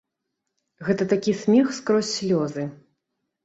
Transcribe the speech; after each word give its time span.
Гэта 0.87 1.03
такі 1.11 1.31
смех 1.43 1.71
скрозь 1.83 2.13
слёзы. 2.17 2.69